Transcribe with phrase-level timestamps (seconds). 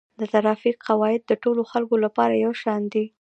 [0.19, 3.03] د ترافیک قواعد د ټولو خلکو لپاره یو شان دي.